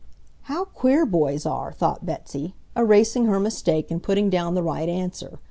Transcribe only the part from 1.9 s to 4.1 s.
Betsy, erasing her mistake and